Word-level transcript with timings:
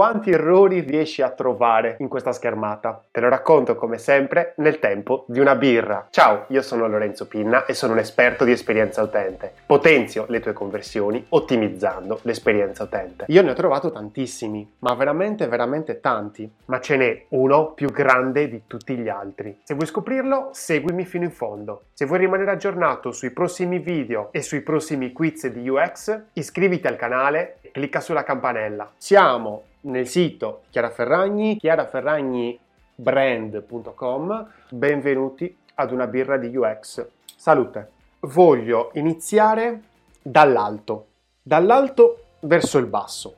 quanti 0.00 0.30
errori 0.30 0.80
riesci 0.80 1.20
a 1.20 1.28
trovare 1.28 1.96
in 1.98 2.08
questa 2.08 2.32
schermata? 2.32 3.04
Te 3.10 3.20
lo 3.20 3.28
racconto 3.28 3.74
come 3.74 3.98
sempre 3.98 4.54
nel 4.56 4.78
tempo 4.78 5.26
di 5.28 5.40
una 5.40 5.56
birra. 5.56 6.06
Ciao, 6.08 6.46
io 6.48 6.62
sono 6.62 6.88
Lorenzo 6.88 7.28
Pinna 7.28 7.66
e 7.66 7.74
sono 7.74 7.92
un 7.92 7.98
esperto 7.98 8.44
di 8.44 8.52
esperienza 8.52 9.02
utente. 9.02 9.52
Potenzio 9.66 10.24
le 10.28 10.40
tue 10.40 10.54
conversioni 10.54 11.22
ottimizzando 11.28 12.20
l'esperienza 12.22 12.84
utente. 12.84 13.26
Io 13.28 13.42
ne 13.42 13.50
ho 13.50 13.52
trovato 13.54 13.92
tantissimi, 13.92 14.76
ma 14.78 14.94
veramente 14.94 15.46
veramente 15.48 16.00
tanti, 16.00 16.50
ma 16.64 16.80
ce 16.80 16.96
n'è 16.96 17.24
uno 17.28 17.72
più 17.72 17.90
grande 17.90 18.48
di 18.48 18.62
tutti 18.66 18.96
gli 18.96 19.10
altri. 19.10 19.60
Se 19.64 19.74
vuoi 19.74 19.86
scoprirlo, 19.86 20.48
seguimi 20.52 21.04
fino 21.04 21.24
in 21.24 21.30
fondo. 21.30 21.88
Se 21.92 22.06
vuoi 22.06 22.20
rimanere 22.20 22.52
aggiornato 22.52 23.12
sui 23.12 23.32
prossimi 23.32 23.78
video 23.80 24.30
e 24.32 24.40
sui 24.40 24.62
prossimi 24.62 25.12
quiz 25.12 25.46
di 25.48 25.68
UX, 25.68 26.22
iscriviti 26.32 26.86
al 26.86 26.96
canale 26.96 27.58
e 27.60 27.70
clicca 27.70 28.00
sulla 28.00 28.22
campanella. 28.22 28.90
Siamo 28.96 29.64
nel 29.82 30.06
sito 30.06 30.64
Chiara 30.70 30.90
Ferragni, 30.90 31.56
chiaraferragnibrand.com. 31.56 34.50
Benvenuti 34.68 35.56
ad 35.74 35.92
una 35.92 36.06
birra 36.06 36.36
di 36.36 36.54
UX. 36.54 37.06
Salute. 37.36 37.90
Voglio 38.20 38.90
iniziare 38.94 39.80
dall'alto, 40.20 41.06
dall'alto 41.40 42.24
verso 42.40 42.76
il 42.78 42.86
basso. 42.86 43.34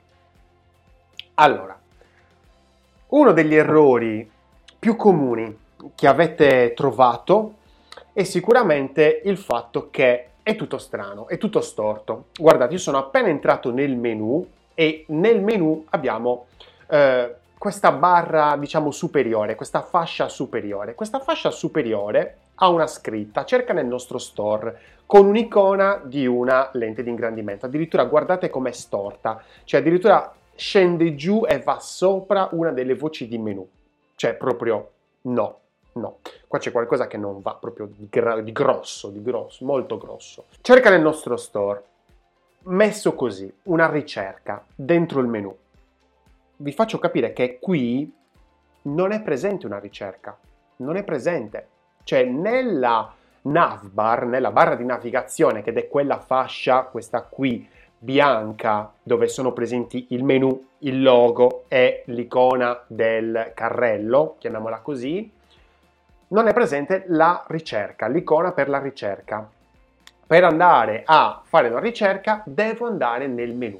Allora, 1.34 1.78
uno 3.08 3.32
degli 3.32 3.54
errori 3.54 4.30
più 4.78 4.96
comuni 4.96 5.58
che 5.94 6.06
avete 6.08 6.72
trovato 6.74 7.56
è 8.12 8.22
sicuramente 8.24 9.20
il 9.24 9.38
fatto 9.38 9.88
che 9.90 10.28
è 10.42 10.56
tutto 10.56 10.78
strano, 10.78 11.28
è 11.28 11.38
tutto 11.38 11.60
storto. 11.60 12.26
Guardate, 12.36 12.72
io 12.72 12.80
sono 12.80 12.98
appena 12.98 13.28
entrato 13.28 13.70
nel 13.70 13.96
menu 13.96 14.44
e 14.74 15.04
nel 15.08 15.42
menu 15.42 15.84
abbiamo 15.90 16.46
eh, 16.88 17.34
questa 17.58 17.92
barra, 17.92 18.56
diciamo, 18.56 18.90
superiore, 18.90 19.54
questa 19.54 19.82
fascia 19.82 20.28
superiore. 20.28 20.94
Questa 20.94 21.20
fascia 21.20 21.50
superiore 21.50 22.38
ha 22.56 22.68
una 22.68 22.86
scritta, 22.86 23.44
cerca 23.44 23.72
nel 23.72 23.86
nostro 23.86 24.18
store, 24.18 24.80
con 25.06 25.26
un'icona 25.26 26.00
di 26.04 26.26
una 26.26 26.70
lente 26.72 27.02
di 27.02 27.10
ingrandimento. 27.10 27.66
Addirittura 27.66 28.04
guardate 28.04 28.50
com'è 28.50 28.72
storta, 28.72 29.42
cioè 29.64 29.80
addirittura 29.80 30.34
scende 30.54 31.14
giù 31.14 31.44
e 31.46 31.60
va 31.60 31.78
sopra 31.78 32.48
una 32.52 32.72
delle 32.72 32.94
voci 32.94 33.28
di 33.28 33.38
menu. 33.38 33.68
Cioè 34.16 34.34
proprio 34.34 34.90
no, 35.22 35.58
no. 35.92 36.18
Qua 36.46 36.58
c'è 36.58 36.72
qualcosa 36.72 37.06
che 37.06 37.16
non 37.16 37.40
va 37.42 37.54
proprio 37.54 37.86
di, 37.86 38.08
gra- 38.10 38.40
di 38.40 38.52
grosso, 38.52 39.08
di 39.08 39.22
grosso, 39.22 39.64
molto 39.64 39.98
grosso. 39.98 40.46
Cerca 40.60 40.90
nel 40.90 41.00
nostro 41.00 41.36
store 41.36 41.82
messo 42.64 43.14
così, 43.14 43.52
una 43.64 43.88
ricerca 43.90 44.64
dentro 44.74 45.20
il 45.20 45.26
menu. 45.26 45.56
Vi 46.56 46.72
faccio 46.72 46.98
capire 46.98 47.32
che 47.32 47.58
qui 47.60 48.12
non 48.82 49.12
è 49.12 49.20
presente 49.22 49.66
una 49.66 49.78
ricerca, 49.78 50.36
non 50.76 50.96
è 50.96 51.02
presente. 51.02 51.68
Cioè 52.04 52.24
nella 52.24 53.14
navbar, 53.42 54.26
nella 54.26 54.50
barra 54.50 54.74
di 54.74 54.84
navigazione, 54.84 55.62
che 55.62 55.72
è 55.72 55.88
quella 55.88 56.18
fascia, 56.18 56.82
questa 56.82 57.22
qui, 57.22 57.68
bianca, 57.98 58.92
dove 59.02 59.28
sono 59.28 59.52
presenti 59.52 60.06
il 60.10 60.24
menu, 60.24 60.68
il 60.78 61.02
logo 61.02 61.64
e 61.68 62.02
l'icona 62.06 62.82
del 62.86 63.52
carrello, 63.54 64.36
chiamiamola 64.38 64.80
così, 64.80 65.30
non 66.28 66.48
è 66.48 66.52
presente 66.52 67.04
la 67.08 67.44
ricerca, 67.48 68.08
l'icona 68.08 68.52
per 68.52 68.68
la 68.68 68.78
ricerca 68.78 69.48
per 70.32 70.44
andare 70.44 71.02
a 71.04 71.42
fare 71.44 71.68
una 71.68 71.78
ricerca 71.78 72.42
devo 72.46 72.86
andare 72.86 73.26
nel 73.26 73.52
menu. 73.52 73.78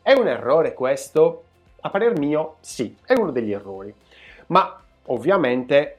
È 0.00 0.12
un 0.12 0.28
errore 0.28 0.72
questo? 0.72 1.42
A 1.80 1.90
parer 1.90 2.16
mio 2.16 2.58
sì, 2.60 2.94
è 3.04 3.14
uno 3.14 3.32
degli 3.32 3.50
errori. 3.50 3.92
Ma 4.46 4.80
ovviamente, 5.06 5.96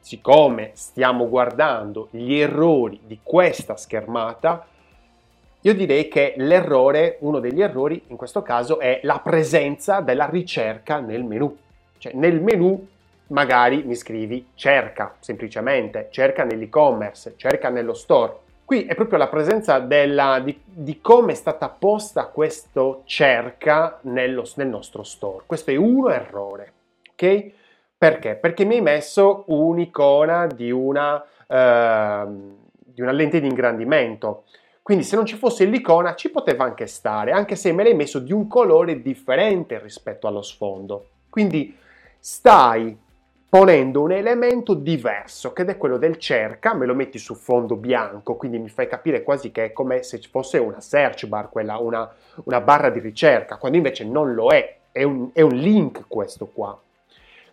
siccome 0.00 0.72
stiamo 0.74 1.30
guardando 1.30 2.08
gli 2.10 2.34
errori 2.34 3.00
di 3.06 3.20
questa 3.22 3.74
schermata, 3.74 4.66
io 5.62 5.74
direi 5.74 6.08
che 6.08 6.34
l'errore, 6.36 7.16
uno 7.20 7.40
degli 7.40 7.62
errori 7.62 8.04
in 8.08 8.16
questo 8.16 8.42
caso 8.42 8.80
è 8.80 9.00
la 9.04 9.18
presenza 9.20 10.00
della 10.00 10.28
ricerca 10.28 11.00
nel 11.00 11.24
menu. 11.24 11.56
Cioè 11.96 12.12
nel 12.16 12.38
menu 12.38 12.86
magari 13.28 13.82
mi 13.82 13.94
scrivi 13.94 14.48
cerca 14.56 15.14
semplicemente, 15.20 16.08
cerca 16.10 16.44
nell'e-commerce, 16.44 17.32
cerca 17.38 17.70
nello 17.70 17.94
store 17.94 18.41
Qui 18.72 18.86
è 18.86 18.94
proprio 18.94 19.18
la 19.18 19.28
presenza 19.28 19.80
della, 19.80 20.40
di, 20.42 20.58
di, 20.64 20.98
come 21.02 21.32
è 21.32 21.34
stata 21.34 21.68
posta 21.68 22.28
questo 22.28 23.02
cerca 23.04 23.98
nello, 24.04 24.48
nel 24.54 24.68
nostro 24.68 25.02
store. 25.02 25.42
Questo 25.44 25.72
è 25.72 25.76
uno 25.76 26.08
errore, 26.08 26.72
ok? 27.10 27.50
Perché? 27.98 28.34
Perché 28.34 28.64
mi 28.64 28.76
hai 28.76 28.80
messo 28.80 29.44
un'icona 29.48 30.46
di 30.46 30.70
una, 30.70 31.22
eh, 31.46 32.24
di 32.70 33.02
una 33.02 33.12
lente 33.12 33.40
di 33.40 33.46
ingrandimento. 33.46 34.44
Quindi 34.80 35.04
se 35.04 35.16
non 35.16 35.26
ci 35.26 35.36
fosse 35.36 35.66
l'icona 35.66 36.14
ci 36.14 36.30
poteva 36.30 36.64
anche 36.64 36.86
stare, 36.86 37.32
anche 37.32 37.56
se 37.56 37.72
me 37.72 37.82
l'hai 37.82 37.94
messo 37.94 38.20
di 38.20 38.32
un 38.32 38.48
colore 38.48 39.02
differente 39.02 39.78
rispetto 39.80 40.26
allo 40.26 40.40
sfondo. 40.40 41.08
Quindi 41.28 41.76
stai 42.18 42.98
ponendo 43.52 44.00
un 44.00 44.12
elemento 44.12 44.72
diverso, 44.72 45.52
che 45.52 45.66
è 45.66 45.76
quello 45.76 45.98
del 45.98 46.16
cerca, 46.16 46.72
me 46.72 46.86
lo 46.86 46.94
metti 46.94 47.18
su 47.18 47.34
fondo 47.34 47.76
bianco, 47.76 48.36
quindi 48.36 48.58
mi 48.58 48.70
fai 48.70 48.88
capire 48.88 49.22
quasi 49.22 49.50
che 49.50 49.66
è 49.66 49.72
come 49.74 50.02
se 50.02 50.18
fosse 50.30 50.56
una 50.56 50.80
search 50.80 51.26
bar, 51.26 51.50
quella, 51.50 51.76
una, 51.76 52.10
una 52.44 52.62
barra 52.62 52.88
di 52.88 52.98
ricerca, 52.98 53.58
quando 53.58 53.76
invece 53.76 54.06
non 54.06 54.32
lo 54.32 54.48
è, 54.48 54.78
è 54.90 55.02
un, 55.02 55.32
è 55.34 55.42
un 55.42 55.54
link 55.54 56.04
questo 56.08 56.46
qua. 56.46 56.80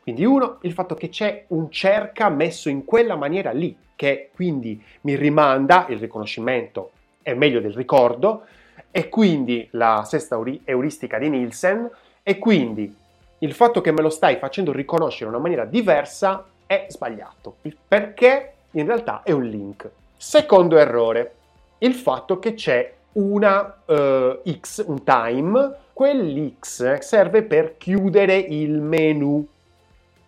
Quindi 0.02 0.24
uno, 0.24 0.60
il 0.62 0.72
fatto 0.72 0.96
che 0.96 1.10
c'è 1.10 1.44
un 1.48 1.70
cerca 1.70 2.30
messo 2.30 2.70
in 2.70 2.86
quella 2.86 3.18
maniera 3.18 3.52
lì, 3.52 3.78
che 3.98 4.30
quindi 4.34 4.81
mi 5.02 5.18
rimanda 5.18 5.86
il 5.90 5.98
riconoscimento, 5.98 6.92
è 7.22 7.34
meglio 7.34 7.60
del 7.60 7.74
ricordo, 7.74 8.44
e 8.90 9.10
quindi 9.10 9.68
la 9.72 10.04
sesta 10.06 10.40
euristica 10.64 11.18
di 11.18 11.28
Nielsen, 11.28 11.90
e 12.24 12.38
quindi 12.38 12.96
il 13.40 13.54
fatto 13.54 13.82
che 13.82 13.92
me 13.92 14.02
lo 14.02 14.10
stai 14.10 14.38
facendo 14.38 14.72
riconoscere 14.72 15.26
in 15.26 15.32
una 15.32 15.42
maniera 15.42 15.66
diversa 15.66 16.46
è 16.66 16.86
sbagliato, 16.90 17.56
perché 17.88 18.54
in 18.72 18.86
realtà 18.86 19.22
è 19.24 19.32
un 19.32 19.44
link. 19.44 19.90
Secondo 20.16 20.78
errore, 20.78 21.34
il 21.80 21.94
fatto 21.94 22.40
che 22.40 22.54
c'è 22.54 22.94
una 23.14 23.78
uh, 23.86 24.42
X, 24.60 24.84
un 24.86 25.04
time, 25.04 25.74
quell'X 25.94 27.00
serve 27.00 27.44
per 27.44 27.78
chiudere 27.78 28.36
il 28.36 28.82
menu, 28.82 29.46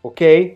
ok? 0.01 0.55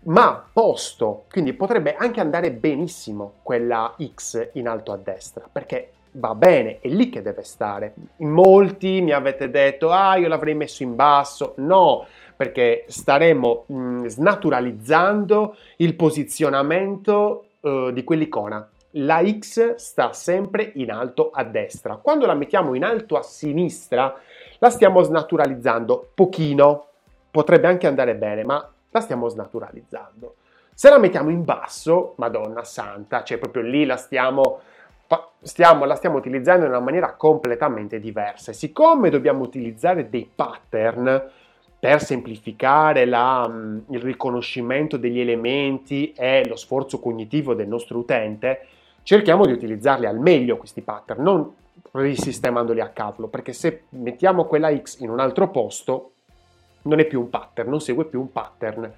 Ma 0.00 0.44
posto, 0.52 1.24
quindi 1.30 1.52
potrebbe 1.52 1.96
anche 1.96 2.20
andare 2.20 2.52
benissimo 2.52 3.34
quella 3.42 3.94
X 4.14 4.50
in 4.52 4.68
alto 4.68 4.92
a 4.92 4.96
destra, 4.96 5.48
perché 5.50 5.92
va 6.16 6.34
bene, 6.34 6.78
è 6.80 6.88
lì 6.88 7.08
che 7.08 7.22
deve 7.22 7.42
stare. 7.42 7.94
Molti 8.18 9.00
mi 9.00 9.12
avete 9.12 9.50
detto, 9.50 9.90
ah, 9.90 10.16
io 10.16 10.28
l'avrei 10.28 10.54
messo 10.54 10.82
in 10.82 10.94
basso. 10.94 11.54
No, 11.58 12.06
perché 12.36 12.84
staremo 12.88 13.64
mh, 13.66 13.76
mm, 13.76 14.06
snaturalizzando 14.06 15.56
il 15.76 15.94
posizionamento 15.94 17.46
uh, 17.60 17.90
di 17.90 18.04
quell'icona. 18.04 18.68
La 18.98 19.22
X 19.26 19.74
sta 19.74 20.12
sempre 20.12 20.72
in 20.76 20.90
alto 20.90 21.30
a 21.30 21.44
destra. 21.44 21.96
Quando 21.96 22.24
la 22.24 22.34
mettiamo 22.34 22.74
in 22.74 22.84
alto 22.84 23.16
a 23.16 23.22
sinistra, 23.22 24.14
la 24.58 24.70
stiamo 24.70 25.02
snaturalizzando 25.02 26.12
pochino. 26.14 26.86
Potrebbe 27.30 27.66
anche 27.66 27.86
andare 27.86 28.14
bene, 28.14 28.42
ma 28.44 28.66
la 28.90 29.00
stiamo 29.00 29.28
snaturalizzando. 29.28 30.36
Se 30.72 30.88
la 30.88 30.98
mettiamo 30.98 31.28
in 31.28 31.44
basso, 31.44 32.14
Madonna 32.16 32.64
Santa, 32.64 33.22
cioè 33.22 33.38
proprio 33.38 33.62
lì 33.62 33.84
la 33.84 33.96
stiamo 33.96 34.60
stiamo, 35.40 35.84
la 35.84 35.94
stiamo 35.94 36.16
utilizzando 36.16 36.64
in 36.64 36.70
una 36.70 36.80
maniera 36.80 37.14
completamente 37.14 38.00
diversa. 38.00 38.52
Siccome 38.52 39.10
dobbiamo 39.10 39.42
utilizzare 39.42 40.10
dei 40.10 40.28
pattern 40.32 41.30
per 41.78 42.02
semplificare 42.02 43.04
la, 43.04 43.46
mm, 43.48 43.78
il 43.90 44.00
riconoscimento 44.00 44.96
degli 44.96 45.20
elementi 45.20 46.12
e 46.12 46.46
lo 46.46 46.56
sforzo 46.56 46.98
cognitivo 46.98 47.54
del 47.54 47.68
nostro 47.68 47.98
utente, 47.98 48.66
cerchiamo 49.02 49.46
di 49.46 49.52
utilizzarli 49.52 50.06
al 50.06 50.18
meglio 50.18 50.56
questi 50.56 50.80
pattern, 50.80 51.22
non 51.22 51.54
risistemandoli 51.92 52.80
a 52.80 52.88
cavolo, 52.88 53.28
perché 53.28 53.52
se 53.52 53.84
mettiamo 53.90 54.44
quella 54.44 54.74
X 54.76 55.00
in 55.00 55.10
un 55.10 55.20
altro 55.20 55.48
posto, 55.48 56.12
non 56.82 56.98
è 56.98 57.04
più 57.04 57.20
un 57.20 57.30
pattern, 57.30 57.68
non 57.68 57.80
segue 57.80 58.04
più 58.06 58.20
un 58.20 58.32
pattern. 58.32 58.92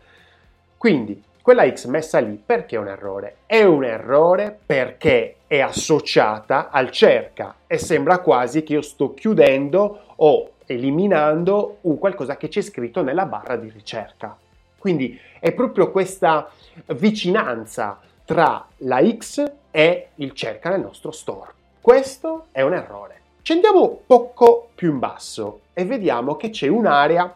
Quindi 0.77 1.23
quella 1.43 1.69
X 1.71 1.87
messa 1.87 2.19
lì 2.21 2.41
perché 2.45 2.77
è 2.77 2.79
un 2.79 2.89
errore? 2.89 3.39
È 3.47 3.63
un 3.65 3.85
errore 3.85 4.57
perché 4.65 5.38
è 5.49 5.61
associata 5.61 6.69
al 6.71 6.91
cerca 6.91 7.57
e 7.67 7.79
sembra 7.79 8.19
quasi 8.19 8.63
che 8.63 8.75
io 8.75 8.83
sto 8.83 9.15
chiudendo 9.15 10.03
o 10.17 10.51
eliminando 10.67 11.79
un 11.81 11.99
qualcosa 11.99 12.37
che 12.37 12.49
c'è 12.49 12.61
scritto 12.61 13.03
nella 13.03 13.25
barra 13.25 13.57
di 13.57 13.71
ricerca. 13.71 14.37
Quindi 14.79 15.19
è 15.41 15.53
proprio 15.53 15.91
questa 15.91 16.51
vicinanza 16.89 17.99
tra 18.27 18.65
la 18.79 19.03
X 19.03 19.51
e 19.71 20.09
il 20.17 20.33
cerca 20.35 20.69
nel 20.69 20.81
nostro 20.81 21.11
store. 21.11 21.53
Questo 21.81 22.49
è 22.53 22.61
un 22.61 22.75
errore. 22.75 23.23
Scendiamo 23.41 24.03
poco 24.07 24.69
più 24.75 24.93
in 24.93 24.99
basso 24.99 25.61
e 25.73 25.87
vediamo 25.87 26.37
che 26.37 26.51
c'è 26.51 26.69
un'area 26.69 27.35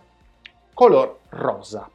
color 0.75 1.21
rosa. 1.31 1.89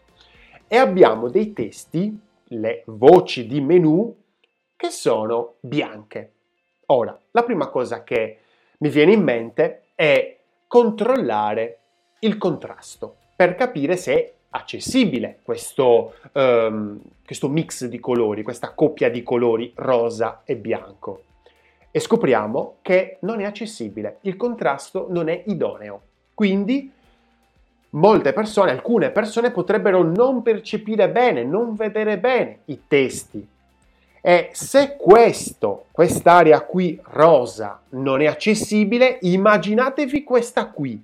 E 0.67 0.77
abbiamo 0.77 1.29
dei 1.29 1.53
testi, 1.53 2.19
le 2.45 2.81
voci 2.87 3.45
di 3.45 3.61
menu, 3.61 4.15
che 4.77 4.89
sono 4.91 5.55
bianche. 5.59 6.31
Ora, 6.87 7.19
la 7.31 7.43
prima 7.43 7.67
cosa 7.67 8.03
che 8.03 8.37
mi 8.77 8.89
viene 8.89 9.11
in 9.11 9.23
mente 9.23 9.87
è 9.95 10.37
controllare 10.67 11.79
il 12.19 12.37
contrasto 12.37 13.15
per 13.35 13.55
capire 13.55 13.97
se 13.97 14.13
è 14.13 14.33
accessibile 14.51 15.39
questo, 15.43 16.15
um, 16.33 16.99
questo 17.25 17.49
mix 17.49 17.85
di 17.85 17.99
colori, 17.99 18.43
questa 18.43 18.71
coppia 18.73 19.09
di 19.09 19.23
colori 19.23 19.71
rosa 19.75 20.41
e 20.45 20.55
bianco. 20.55 21.23
E 21.91 21.99
scopriamo 21.99 22.77
che 22.81 23.17
non 23.21 23.41
è 23.41 23.45
accessibile, 23.45 24.17
il 24.21 24.35
contrasto 24.35 25.07
non 25.09 25.29
è 25.29 25.43
idoneo. 25.47 26.01
Quindi 26.33 26.91
molte 27.91 28.33
persone, 28.33 28.71
alcune 28.71 29.09
persone 29.09 29.51
potrebbero 29.51 30.03
non 30.03 30.41
percepire 30.41 31.09
bene, 31.09 31.43
non 31.43 31.75
vedere 31.75 32.17
bene 32.17 32.59
i 32.65 32.81
testi. 32.87 33.47
E 34.27 34.49
se 34.51 34.97
questo, 34.97 35.85
quest'area 35.89 36.59
qui 36.59 36.99
rosa 37.11 37.79
non 37.91 38.19
è 38.19 38.25
accessibile, 38.25 39.19
immaginatevi 39.21 40.25
questa 40.25 40.67
qui. 40.67 41.01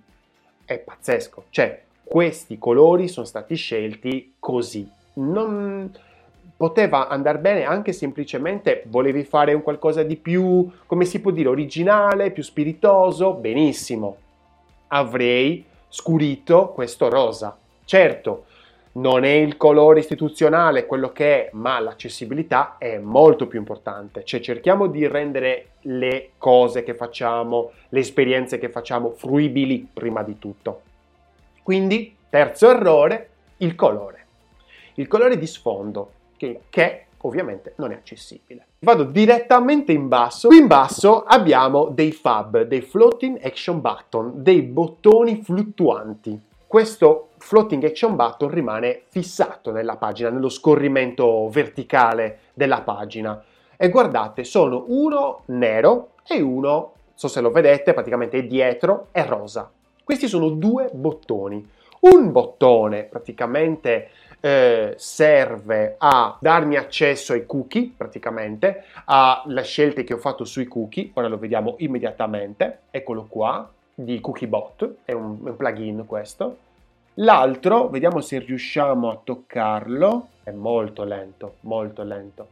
È 0.66 0.78
pazzesco, 0.78 1.46
cioè 1.50 1.84
questi 2.04 2.58
colori 2.58 3.08
sono 3.08 3.26
stati 3.26 3.56
scelti 3.56 4.34
così. 4.38 4.86
Non 5.14 5.90
poteva 6.58 7.08
andare 7.08 7.38
bene 7.38 7.64
anche 7.64 7.94
semplicemente 7.94 8.84
volevi 8.88 9.24
fare 9.24 9.54
un 9.54 9.64
qualcosa 9.64 10.04
di 10.04 10.18
più, 10.18 10.70
come 10.86 11.06
si 11.06 11.22
può 11.22 11.32
dire, 11.32 11.48
originale, 11.48 12.32
più 12.32 12.44
spiritoso, 12.44 13.36
benissimo. 13.36 14.18
Avrei 14.90 15.64
scurito 15.88 16.74
questo 16.74 17.08
rosa. 17.08 17.58
Certo, 17.86 18.48
non 18.94 19.24
è 19.24 19.32
il 19.32 19.58
colore 19.58 20.00
istituzionale 20.00 20.86
quello 20.86 21.12
che 21.12 21.48
è, 21.48 21.50
ma 21.54 21.80
l'accessibilità 21.80 22.76
è 22.78 22.98
molto 22.98 23.48
più 23.48 23.58
importante. 23.58 24.24
Cioè 24.24 24.40
cerchiamo 24.40 24.88
di 24.88 25.08
rendere 25.08 25.70
le 25.82 26.32
cose 26.38 26.84
che 26.84 26.94
facciamo, 26.94 27.72
le 27.90 28.00
esperienze 28.00 28.60
che 28.60 28.70
facciamo 28.70 29.12
fruibili 29.12 29.88
prima 29.92 30.22
di 30.22 30.38
tutto. 30.38 30.82
Quindi, 31.64 32.16
terzo 32.30 32.70
errore, 32.70 33.30
il 33.58 33.74
colore. 33.76 34.26
Il 34.96 35.08
colore 35.08 35.38
di 35.38 35.48
sfondo, 35.48 36.12
che, 36.38 36.62
che 36.70 37.06
ovviamente 37.22 37.74
non 37.78 37.92
è 37.92 37.96
accessibile. 37.96 38.66
Vado 38.80 39.06
direttamente 39.06 39.92
in 39.92 40.08
basso. 40.08 40.50
Qui 40.50 40.58
in 40.58 40.68
basso 40.68 41.24
abbiamo 41.24 41.86
dei 41.86 42.12
fab, 42.12 42.62
dei 42.64 42.82
floating 42.82 43.40
action 43.42 43.82
button, 43.82 44.44
dei 44.44 44.62
bottoni 44.62 45.42
fluttuanti. 45.42 46.40
Questo 46.74 47.28
floating 47.38 47.84
action 47.84 48.16
button 48.16 48.50
rimane 48.50 49.04
fissato 49.10 49.72
nella 49.72 49.96
pagina, 49.96 50.32
nello 50.32 50.50
scorrimento 50.50 51.48
verticale 51.50 52.40
della 52.56 52.82
pagina. 52.82 53.44
E 53.78 53.90
guardate, 53.90 54.44
sono 54.44 54.86
uno 54.88 55.44
nero 55.50 56.14
e 56.28 56.42
uno, 56.42 56.94
so 57.14 57.28
se 57.28 57.42
lo 57.42 57.52
vedete, 57.52 57.94
praticamente 57.94 58.48
dietro 58.48 59.10
è 59.12 59.24
rosa. 59.24 59.70
Questi 60.04 60.28
sono 60.28 60.50
due 60.50 60.90
bottoni. 60.92 61.64
Un 62.00 62.32
bottone 62.32 63.04
praticamente 63.04 64.10
eh, 64.40 64.96
serve 64.98 65.94
a 66.00 66.36
darmi 66.42 66.76
accesso 66.76 67.34
ai 67.34 67.46
cookie, 67.46 67.94
praticamente, 67.96 68.86
alle 69.06 69.62
scelte 69.62 70.04
che 70.04 70.16
ho 70.16 70.18
fatto 70.18 70.44
sui 70.44 70.66
cookie. 70.66 71.12
Ora 71.14 71.28
lo 71.28 71.38
vediamo 71.38 71.76
immediatamente. 71.78 72.80
Eccolo 72.90 73.28
qua, 73.30 73.72
di 73.94 74.20
CookieBot, 74.20 74.96
è 75.06 75.12
un, 75.12 75.38
un 75.42 75.56
plugin 75.56 76.06
questo. 76.06 76.58
L'altro, 77.16 77.90
vediamo 77.90 78.22
se 78.22 78.40
riusciamo 78.40 79.12
a 79.12 79.20
toccarlo, 79.24 80.28
è 80.44 80.52
molto 80.52 81.04
lento, 81.04 81.56
molto 81.62 82.04
lento. 82.04 82.48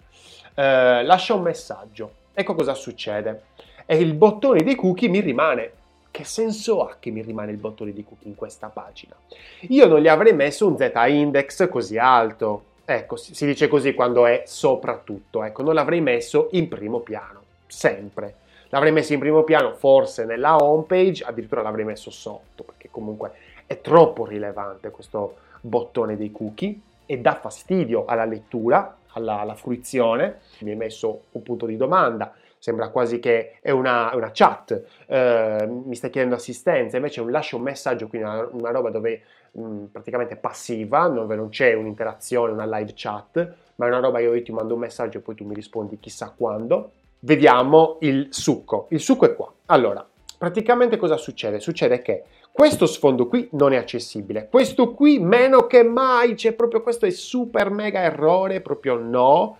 Eh, 0.54 1.04
lascia 1.04 1.34
un 1.34 1.42
messaggio. 1.42 2.12
Ecco 2.34 2.54
cosa 2.54 2.74
succede. 2.74 3.44
E 3.86 3.98
il 3.98 4.14
bottone 4.14 4.64
dei 4.64 4.76
cookie 4.76 5.10
mi 5.10 5.20
rimane 5.20 5.72
che 6.12 6.26
senso 6.26 6.86
ha 6.86 6.98
che 7.00 7.10
mi 7.10 7.22
rimane 7.22 7.52
il 7.52 7.58
bottone 7.58 7.94
di 7.94 8.04
cookie 8.04 8.28
in 8.28 8.36
questa 8.36 8.68
pagina? 8.68 9.16
Io 9.62 9.88
non 9.88 10.00
gli 10.00 10.08
avrei 10.08 10.34
messo 10.34 10.68
un 10.68 10.78
z-index 10.78 11.70
così 11.70 11.98
alto. 11.98 12.66
Ecco, 12.86 13.16
si 13.16 13.46
dice 13.46 13.68
così 13.68 13.94
quando 13.94 14.26
è 14.26 14.44
soprattutto. 14.46 15.44
Ecco, 15.44 15.64
non 15.64 15.74
l'avrei 15.74 16.02
messo 16.02 16.50
in 16.52 16.68
primo 16.68 17.00
piano, 17.00 17.42
sempre. 17.66 18.36
L'avrei 18.72 18.94
messo 18.94 19.12
in 19.12 19.20
primo 19.20 19.44
piano 19.44 19.74
forse 19.74 20.24
nella 20.24 20.56
home 20.56 20.84
page, 20.84 21.26
addirittura 21.26 21.62
l'avrei 21.62 21.84
messo 21.84 22.10
sotto, 22.10 22.64
perché 22.64 22.88
comunque 22.90 23.32
è 23.66 23.82
troppo 23.82 24.26
rilevante 24.26 24.92
questo 24.92 25.36
bottone 25.60 26.16
dei 26.16 26.32
cookie 26.32 26.80
e 27.06 27.18
dà 27.20 27.36
fastidio 27.36 28.06
alla 28.06 28.24
lettura, 28.24 28.98
alla, 29.12 29.40
alla 29.42 29.56
fruizione. 29.56 30.40
Mi 30.60 30.70
hai 30.72 30.78
messo 30.78 31.24
un 31.32 31.44
punto 31.44 31.66
di 31.66 31.76
domanda, 31.76 32.34
sembra 32.60 32.88
quasi 32.92 33.20
che 33.20 33.58
è 33.60 33.72
una, 33.72 34.16
una 34.16 34.32
chat, 34.32 34.84
eh, 35.06 35.68
mi 35.68 35.96
stai 35.96 36.10
chiedendo 36.10 36.36
assistenza, 36.36 36.96
invece 36.96 37.20
un 37.20 37.30
lascia 37.30 37.58
un 37.58 37.64
messaggio, 37.64 38.08
quindi 38.08 38.26
una, 38.26 38.48
una 38.52 38.72
roba 38.72 38.90
dove 38.90 39.22
mh, 39.52 39.64
mm, 39.64 39.86
praticamente 39.86 40.38
passiva, 40.38 41.08
dove 41.10 41.36
non 41.36 41.50
c'è 41.50 41.74
un'interazione, 41.74 42.54
una 42.54 42.78
live 42.78 42.94
chat, 42.96 43.54
ma 43.76 43.86
è 43.86 43.90
una 43.90 44.00
roba 44.00 44.20
che 44.20 44.24
io 44.24 44.42
ti 44.42 44.54
mando 44.54 44.76
un 44.76 44.80
messaggio 44.80 45.18
e 45.18 45.22
poi 45.22 45.36
tu 45.36 45.44
mi 45.46 45.56
rispondi 45.56 46.00
chissà 46.00 46.34
quando. 46.34 46.92
Vediamo 47.24 47.98
il 48.02 48.30
succo. 48.32 48.88
Il 48.90 49.00
succo 49.00 49.26
è 49.26 49.36
qua. 49.36 49.54
Allora, 49.68 50.08
praticamente 50.40 50.98
cosa 50.98 51.18
succede? 51.18 51.60
Succede 51.60 52.02
che 52.02 52.24
questo 52.52 52.88
sfondo 52.88 53.28
qui 53.28 53.48
non 53.52 53.74
è 53.74 53.78
accessibile, 53.78 54.50
questo 54.50 54.94
qui 54.94 55.20
meno 55.20 55.68
che 55.68 55.84
mai, 55.84 56.34
c'è 56.34 56.54
proprio 56.54 56.82
questo 56.82 57.06
è 57.06 57.12
super 57.12 57.70
mega 57.70 58.02
errore, 58.02 58.60
proprio 58.60 58.98
no. 58.98 59.58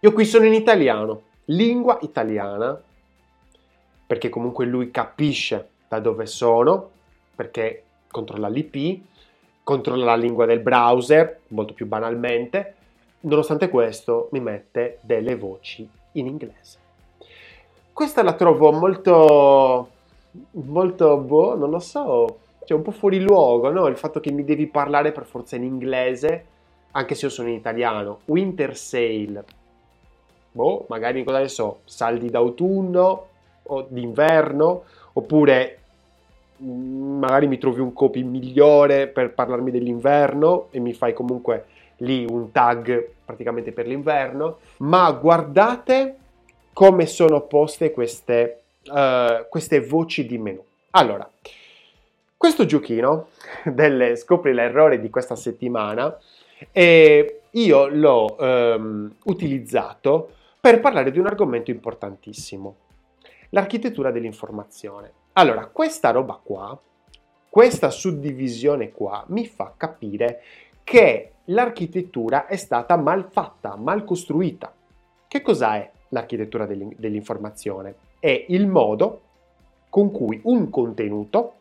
Io 0.00 0.12
qui 0.12 0.24
sono 0.24 0.46
in 0.46 0.52
italiano, 0.52 1.22
lingua 1.46 1.98
italiana, 2.02 2.78
perché 4.04 4.28
comunque 4.28 4.66
lui 4.66 4.90
capisce 4.90 5.68
da 5.86 6.00
dove 6.00 6.26
sono, 6.26 6.90
perché 7.36 7.84
controlla 8.10 8.48
l'IP, 8.48 9.00
controlla 9.62 10.06
la 10.06 10.16
lingua 10.16 10.44
del 10.44 10.58
browser, 10.58 11.42
molto 11.48 11.72
più 11.72 11.86
banalmente, 11.86 12.74
nonostante 13.20 13.68
questo 13.68 14.28
mi 14.32 14.40
mette 14.40 14.98
delle 15.02 15.36
voci 15.36 15.88
in 16.12 16.26
inglese. 16.26 16.78
Questa 17.92 18.22
la 18.22 18.32
trovo 18.32 18.72
molto, 18.72 19.88
molto, 20.52 21.16
boh, 21.18 21.56
non 21.56 21.70
lo 21.70 21.78
so, 21.78 22.38
cioè 22.64 22.76
un 22.76 22.82
po' 22.82 22.92
fuori 22.92 23.20
luogo, 23.20 23.70
no? 23.70 23.86
Il 23.86 23.96
fatto 23.96 24.20
che 24.20 24.32
mi 24.32 24.44
devi 24.44 24.66
parlare 24.66 25.12
per 25.12 25.26
forza 25.26 25.56
in 25.56 25.64
inglese, 25.64 26.44
anche 26.92 27.14
se 27.14 27.26
io 27.26 27.30
sono 27.30 27.48
in 27.48 27.54
italiano. 27.54 28.20
Winter 28.26 28.76
Sale, 28.76 29.44
boh, 30.52 30.86
magari 30.88 31.24
cosa 31.24 31.40
ne 31.40 31.48
so, 31.48 31.80
saldi 31.84 32.30
d'autunno 32.30 33.26
o 33.64 33.86
d'inverno, 33.88 34.82
oppure 35.12 35.78
mm, 36.62 37.18
magari 37.18 37.46
mi 37.46 37.58
trovi 37.58 37.80
un 37.80 37.92
copy 37.92 38.22
migliore 38.22 39.08
per 39.08 39.34
parlarmi 39.34 39.70
dell'inverno 39.70 40.68
e 40.70 40.80
mi 40.80 40.92
fai 40.92 41.12
comunque 41.12 41.66
lì 42.00 42.26
un 42.28 42.52
tag 42.52 43.08
praticamente 43.24 43.72
per 43.72 43.86
l'inverno, 43.86 44.58
ma 44.78 45.10
guardate 45.12 46.16
come 46.72 47.06
sono 47.06 47.42
poste 47.42 47.92
queste, 47.92 48.62
uh, 48.86 49.46
queste 49.48 49.80
voci 49.80 50.26
di 50.26 50.38
menu. 50.38 50.62
Allora, 50.90 51.28
questo 52.36 52.64
giochino 52.64 53.28
delle 53.64 54.16
scopri 54.16 54.52
l'errore 54.52 55.00
di 55.00 55.10
questa 55.10 55.36
settimana 55.36 56.16
eh, 56.72 57.40
io 57.50 57.86
l'ho 57.88 58.36
um, 58.38 59.14
utilizzato 59.24 60.32
per 60.60 60.80
parlare 60.80 61.10
di 61.10 61.18
un 61.18 61.26
argomento 61.26 61.70
importantissimo, 61.70 62.76
l'architettura 63.50 64.10
dell'informazione. 64.10 65.12
Allora, 65.34 65.66
questa 65.66 66.10
roba 66.10 66.38
qua, 66.42 66.78
questa 67.48 67.90
suddivisione 67.90 68.90
qua, 68.92 69.24
mi 69.28 69.46
fa 69.46 69.72
capire 69.76 70.42
che 70.84 71.32
l'architettura 71.50 72.46
è 72.46 72.56
stata 72.56 72.96
mal 72.96 73.28
fatta, 73.30 73.76
mal 73.76 74.04
costruita. 74.04 74.72
Che 75.26 75.42
cosa 75.42 75.76
è 75.76 75.90
l'architettura 76.08 76.66
dell'informazione? 76.66 77.94
È 78.18 78.46
il 78.48 78.66
modo 78.66 79.20
con 79.88 80.10
cui 80.10 80.40
un 80.44 80.70
contenuto 80.70 81.54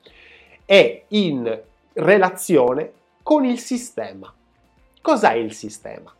è 0.66 1.04
in 1.10 1.62
relazione 1.94 2.92
con 3.24 3.46
il 3.46 3.60
sistema. 3.60 4.32
Cos'è 5.02 5.34
il 5.34 5.54
sistema? 5.54 6.14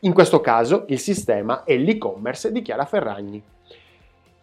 In 0.00 0.12
questo 0.12 0.40
caso 0.40 0.84
il 0.88 0.98
sistema 0.98 1.64
è 1.64 1.76
l'e-commerce 1.76 2.52
di 2.52 2.62
Chiara 2.62 2.84
Ferragni. 2.84 3.42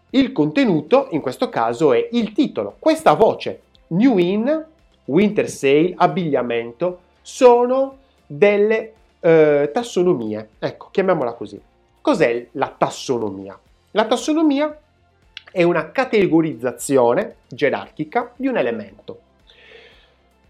Il 0.10 0.32
contenuto 0.32 1.08
in 1.12 1.22
questo 1.22 1.50
caso 1.50 1.94
è 1.94 2.10
il 2.12 2.34
titolo. 2.34 2.76
Questa 2.80 3.14
voce, 3.14 3.62
New 3.88 4.18
In, 4.18 4.66
Winter 5.06 5.50
Sale, 5.50 5.94
abbigliamento, 5.96 7.00
sono 7.22 8.02
delle 8.26 8.94
eh, 9.20 9.70
tassonomie. 9.74 10.50
Ecco, 10.60 10.90
chiamiamola 10.92 11.34
così. 11.34 11.60
Cos'è 12.02 12.48
la 12.52 12.74
tassonomia? 12.78 13.58
La 13.92 14.06
tassonomia 14.06 14.78
è 15.52 15.64
una 15.64 15.92
categorizzazione 15.92 17.36
gerarchica 17.48 18.34
di 18.36 18.48
un 18.48 18.58
elemento. 18.58 19.20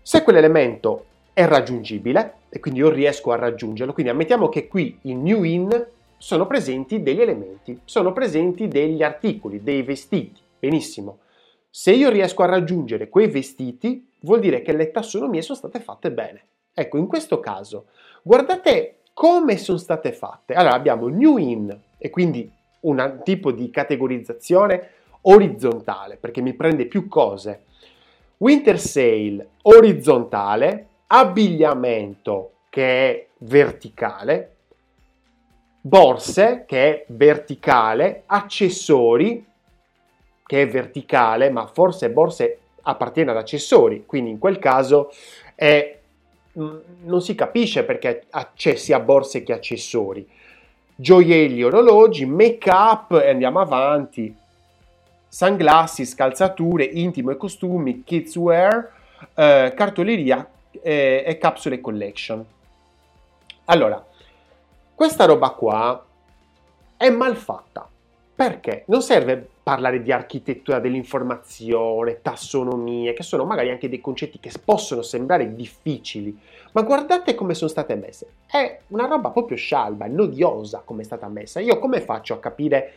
Se 0.01 0.24
quell'elemento 0.24 1.06
è 1.34 1.46
raggiungibile 1.46 2.36
e 2.50 2.60
quindi 2.60 2.80
io 2.80 2.89
riesco 2.89 3.32
a 3.32 3.36
raggiungerlo. 3.36 3.94
Quindi 3.94 4.12
ammettiamo 4.12 4.50
che 4.50 4.68
qui 4.68 4.98
in 5.03 5.24
new 5.24 5.44
in 5.44 5.88
sono 6.18 6.48
presenti 6.48 7.03
degli 7.03 7.20
elementi, 7.20 7.77
sono 7.84 8.13
presenti 8.13 8.68
degli 8.68 9.03
articoli, 9.03 9.62
dei 9.62 9.82
vestiti. 9.82 10.39
Benissimo. 10.58 11.20
Se 11.70 11.92
io 11.92 12.10
riesco 12.10 12.44
a 12.44 12.48
raggiungere 12.48 13.10
quei 13.10 13.27
vestiti, 13.27 14.08
vuol 14.22 14.39
dire 14.39 14.62
che 14.62 14.74
le 14.74 14.92
tassonomie 14.92 15.42
sono 15.42 15.58
state 15.58 15.80
fatte 15.80 16.12
bene. 16.12 16.46
Ecco, 16.74 16.98
in 16.98 17.08
questo 17.08 17.39
caso, 17.39 17.86
guardate 18.22 18.98
come 19.13 19.58
sono 19.58 19.77
state 19.77 20.12
fatte. 20.12 20.53
Allora, 20.53 20.74
abbiamo 20.74 21.08
new 21.08 21.38
in 21.38 21.77
e 21.98 22.10
quindi 22.10 22.51
un 22.82 23.22
tipo 23.24 23.51
di 23.51 23.70
categorizzazione 23.70 24.89
orizzontale, 25.22 26.18
perché 26.18 26.42
mi 26.42 26.53
prende 26.53 26.86
più 26.86 27.08
cose. 27.08 27.63
Winter 28.38 28.80
sale 28.80 29.50
orizzontale, 29.62 30.88
abbigliamento 31.08 32.51
che 32.70 33.10
è 33.10 33.27
verticale, 33.39 34.56
borse 35.80 36.63
che 36.65 36.84
è 36.84 37.06
verticale, 37.10 38.24
accessori 38.25 39.46
che 40.46 40.62
è 40.62 40.68
verticale, 40.68 41.50
ma 41.50 41.68
forse 41.68 42.10
borse 42.10 42.60
appartiene 42.82 43.32
ad 43.32 43.38
accessori, 43.38 44.06
quindi 44.06 44.32
in 44.32 44.39
quel 44.39 44.60
caso 44.60 45.12
è, 45.56 46.00
non 46.53 47.22
si 47.22 47.36
capisce 47.36 47.83
perché 47.83 48.25
c'è 48.55 48.75
sia 48.75 49.00
borse 49.00 49.43
che 49.43 49.53
accessori. 49.53 50.27
Gioielli, 50.95 51.63
orologi, 51.63 52.25
make 52.25 52.69
up 52.69 53.12
e 53.13 53.29
andiamo 53.29 53.60
avanti. 53.60 54.36
Sunglasses, 55.27 56.13
calzature, 56.13 56.83
intimo 56.83 57.31
e 57.31 57.38
costumi, 57.38 58.03
kidswear, 58.03 58.91
eh, 59.33 59.74
cartoleria 59.75 60.48
eh, 60.81 61.24
e 61.25 61.38
capsule 61.39 61.81
collection. 61.81 62.45
Allora, 63.65 64.05
questa 64.93 65.25
roba 65.25 65.50
qua 65.50 66.05
è 66.98 67.10
mal 67.10 67.36
fatta. 67.36 67.89
Perché? 68.36 68.83
Non 68.88 69.01
serve 69.01 69.50
parlare 69.63 70.01
di 70.01 70.12
architettura 70.12 70.79
dell'informazione, 70.79 72.22
tassonomie, 72.22 73.13
che 73.13 73.24
sono 73.24 73.46
magari 73.46 73.70
anche 73.70 73.88
dei 73.88 74.01
concetti 74.01 74.38
che 74.39 74.51
possono 74.63 75.01
sembrare 75.01 75.55
difficili, 75.55 76.38
ma 76.74 76.82
guardate 76.82 77.34
come 77.34 77.53
sono 77.53 77.70
state 77.70 77.96
messe. 77.96 78.27
È 78.46 78.82
una 78.88 79.08
roba 79.08 79.29
proprio 79.29 79.55
scialba, 79.55 80.05
nodiosa 80.08 80.82
come 80.84 81.01
è 81.01 81.05
stata 81.05 81.29
messa. 81.29 81.62
Io 81.62 81.79
come 81.79 82.01
faccio 82.01 82.34
a 82.34 82.39
capire 82.39 82.91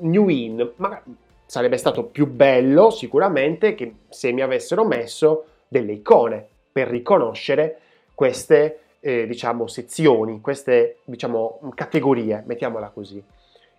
New 0.00 0.28
In? 0.28 0.72
Ma 0.76 1.00
sarebbe 1.46 1.76
stato 1.76 2.02
più 2.02 2.26
bello 2.26 2.90
sicuramente 2.90 3.76
che 3.76 3.94
se 4.08 4.32
mi 4.32 4.42
avessero 4.42 4.84
messo 4.84 5.44
delle 5.68 5.92
icone 5.92 6.44
per 6.72 6.88
riconoscere 6.88 7.78
queste 8.12 8.80
eh, 8.98 9.26
diciamo 9.28 9.68
sezioni, 9.68 10.40
queste 10.40 10.98
diciamo 11.04 11.60
categorie, 11.76 12.42
mettiamola 12.44 12.88
così 12.88 13.22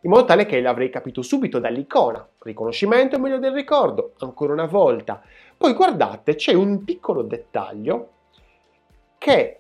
in 0.02 0.10
modo 0.10 0.26
tale 0.26 0.46
che 0.46 0.62
l'avrei 0.62 0.90
capito 0.90 1.22
subito 1.22 1.60
dall'icona. 1.60 2.28
Riconoscimento 2.40 3.16
è 3.16 3.20
meglio 3.20 3.40
del 3.40 3.54
ricordo, 3.54 4.14
ancora 4.20 4.54
una 4.54 4.66
volta. 4.66 5.22
Poi 5.58 5.74
guardate, 5.74 6.36
c'è 6.36 6.54
un 6.54 6.84
piccolo 6.84 7.24
dettaglio 7.24 8.10
che 9.18 9.60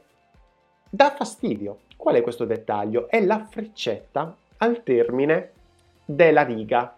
dà 0.90 1.14
fastidio. 1.16 1.80
Qual 1.98 2.16
è 2.16 2.22
questo 2.22 2.46
dettaglio? 2.46 3.10
È 3.10 3.24
la 3.24 3.46
freccetta 3.50 4.36
al 4.58 4.84
termine 4.84 5.52
della 6.06 6.44
riga. 6.44 6.96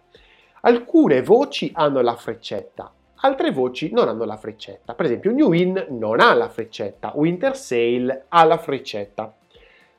Alcune 0.62 1.22
voci 1.22 1.70
hanno 1.74 2.02
la 2.02 2.14
freccetta, 2.14 2.92
altre 3.22 3.50
voci 3.50 3.90
non 3.92 4.08
hanno 4.08 4.24
la 4.24 4.36
freccetta. 4.36 4.94
Per 4.94 5.06
esempio, 5.06 5.32
New 5.32 5.52
In 5.52 5.86
non 5.88 6.20
ha 6.20 6.34
la 6.34 6.50
freccetta, 6.50 7.12
Winter 7.14 7.56
Sale 7.56 8.26
ha 8.28 8.44
la 8.44 8.58
freccetta. 8.58 9.34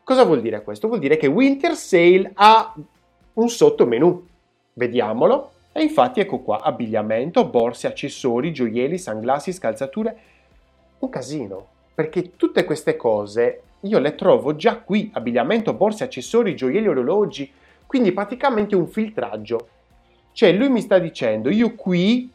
Cosa 0.04 0.24
vuol 0.24 0.42
dire 0.42 0.62
questo? 0.64 0.88
Vuol 0.88 1.00
dire 1.00 1.18
che 1.18 1.28
Winter 1.28 1.76
Sale 1.76 2.32
ha 2.36 2.74
un 3.34 3.50
sottomenu. 3.50 4.28
Vediamolo. 4.74 5.52
E 5.74 5.82
infatti 5.82 6.20
ecco 6.20 6.40
qua, 6.40 6.62
abbigliamento, 6.62 7.46
borse, 7.46 7.88
accessori, 7.88 8.52
gioielli, 8.52 8.98
sunglasses, 8.98 9.58
calzature. 9.58 10.18
Un 11.00 11.10
casino, 11.10 11.68
perché 11.94 12.36
tutte 12.36 12.64
queste 12.66 12.96
cose 12.96 13.62
io 13.82 14.00
le 14.00 14.16
trovo 14.16 14.56
già 14.56 14.78
qui, 14.78 15.10
abbigliamento, 15.14 15.74
borse, 15.74 16.04
accessori, 16.04 16.56
gioielli, 16.56 16.88
orologi, 16.88 17.52
quindi 17.88 18.12
praticamente 18.12 18.76
un 18.76 18.88
filtraggio. 18.88 19.68
Cioè 20.34 20.52
lui 20.52 20.70
mi 20.70 20.82
sta 20.82 21.00
dicendo, 21.00 21.50
io 21.50 21.74
qui 21.76 22.30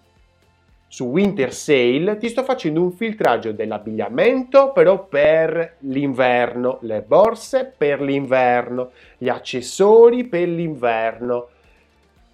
su 0.97 1.05
Winter 1.05 1.53
Sale 1.53 2.17
ti 2.17 2.31
sto 2.31 2.43
facendo 2.43 2.81
un 2.81 2.91
filtraggio 2.91 3.53
dell'abbigliamento 3.53 4.73
però 4.73 5.07
per 5.07 5.77
l'inverno, 5.81 6.79
le 6.81 7.03
borse 7.03 7.71
per 7.77 8.01
l'inverno, 8.01 8.93
gli 9.19 9.29
accessori 9.29 10.25
per 10.25 10.49
l'inverno. 10.49 11.49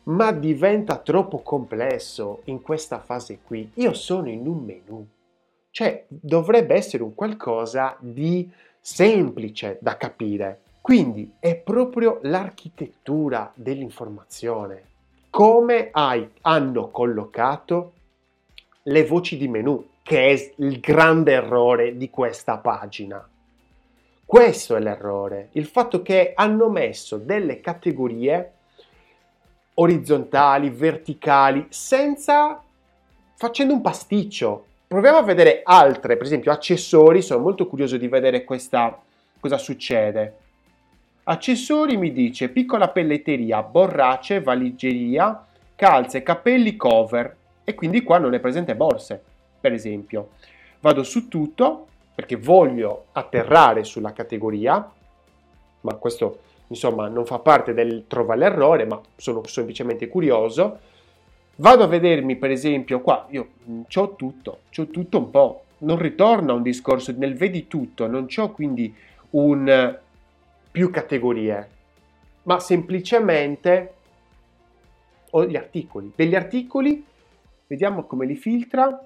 Ma 0.05 0.31
diventa 0.31 0.99
troppo 0.99 1.41
complesso 1.41 2.43
in 2.45 2.63
questa 2.63 3.01
fase 3.01 3.41
qui. 3.43 3.69
Io 3.75 3.95
sono 3.95 4.29
in 4.29 4.47
un 4.47 4.59
menu. 4.59 5.09
Cioè 5.73 6.05
dovrebbe 6.07 6.77
essere 6.77 7.03
un 7.03 7.17
qualcosa 7.17 7.97
di 7.99 8.49
semplice 8.81 9.79
da 9.81 9.97
capire. 9.97 10.61
Quindi 10.81 11.33
è 11.41 11.57
proprio 11.57 12.21
l'architettura 12.23 13.51
dell'informazione. 13.57 14.85
Come 15.31 15.89
hai, 15.91 16.31
hanno 16.43 16.91
collocato 16.91 17.95
le 18.85 19.05
voci 19.05 19.37
di 19.37 19.49
menu, 19.49 19.91
che 20.03 20.29
è 20.29 20.53
il 20.57 20.81
grande 20.81 21.33
errore 21.33 21.97
di 21.97 22.11
questa 22.11 22.59
pagina. 22.59 23.27
Questo 24.25 24.77
è 24.77 24.81
l'errore, 24.81 25.49
il 25.53 25.67
fatto 25.67 26.03
che 26.03 26.33
hanno 26.35 26.69
messo 26.69 27.19
delle 27.19 27.61
categorie 27.61 28.53
orizzontali, 29.75 30.71
verticali, 30.71 31.67
senza 31.69 32.63
facendo 33.37 33.75
un 33.75 33.81
pasticcio. 33.81 34.67
Proviamo 34.87 35.19
a 35.19 35.23
vedere 35.23 35.61
altre, 35.65 36.17
per 36.17 36.27
esempio 36.27 36.51
accessori, 36.51 37.23
sono 37.23 37.43
molto 37.43 37.67
curioso 37.67 37.97
di 37.97 38.09
vedere 38.09 38.45
questa, 38.45 39.01
cosa 39.39 39.59
succede. 39.59 40.37
Accessori 41.25 41.97
mi 41.97 42.13
dice 42.13 42.49
piccola 42.49 42.89
pelletteria, 42.89 43.63
borracce, 43.63 44.41
valigeria, 44.41 45.47
calze, 45.75 46.23
capelli, 46.23 46.77
cover 46.77 47.37
e 47.65 47.75
quindi 47.75 48.03
qua 48.03 48.19
non 48.19 48.35
è 48.35 48.41
presente 48.41 48.75
borse, 48.75 49.23
per 49.61 49.73
esempio. 49.73 50.31
Vado 50.81 51.03
su 51.03 51.29
tutto 51.29 51.87
perché 52.15 52.37
voglio 52.37 53.07
atterrare 53.13 53.85
sulla 53.85 54.13
categoria, 54.13 54.91
ma 55.81 55.95
questo 55.95 56.41
insomma 56.69 57.09
non 57.09 57.27
fa 57.27 57.39
parte 57.39 57.75
del 57.75 58.05
trova 58.07 58.35
l'errore, 58.35 58.85
ma 58.85 59.01
sono 59.17 59.45
semplicemente 59.47 60.09
curioso. 60.09 60.79
Vado 61.57 61.85
a 61.85 61.87
vedermi 61.87 62.37
per 62.37 62.51
esempio 62.51 63.01
qua, 63.01 63.27
io 63.31 63.49
ho 63.95 64.15
tutto, 64.17 64.59
ho 64.77 64.87
tutto 64.87 65.19
un 65.19 65.31
po', 65.31 65.65
non 65.79 65.99
ritorno 65.99 66.53
a 66.53 66.57
un 66.57 66.63
discorso 66.63 67.15
nel 67.17 67.37
vedi 67.37 67.69
tutto, 67.69 68.07
non 68.07 68.27
ho 68.35 68.51
quindi 68.53 68.95
un 69.31 69.99
più 70.71 70.91
categorie, 70.91 71.69
ma 72.45 72.59
semplicemente 72.59 73.95
ho 75.31 75.45
gli 75.47 75.57
articoli, 75.57 76.13
degli 76.15 76.35
articoli 76.35 77.05
Vediamo 77.73 78.05
come 78.05 78.27
li 78.27 78.37
filtra. 78.37 79.03